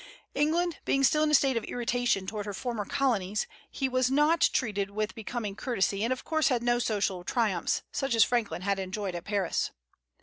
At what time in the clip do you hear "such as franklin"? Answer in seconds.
7.91-8.63